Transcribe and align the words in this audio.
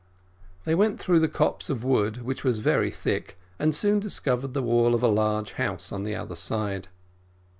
They 0.65 0.73
went 0.73 0.99
through 0.99 1.19
the 1.19 1.27
copse 1.27 1.69
of 1.69 1.83
wood, 1.83 2.23
which 2.23 2.43
was 2.43 2.57
very 2.57 2.89
thick, 2.89 3.37
and 3.59 3.75
soon 3.75 3.99
discovered 3.99 4.55
the 4.55 4.63
wall 4.63 4.95
of 4.95 5.03
a 5.03 5.07
large 5.07 5.51
house 5.61 5.91
on 5.91 6.01
the 6.05 6.15
other 6.15 6.35
side. 6.35 6.87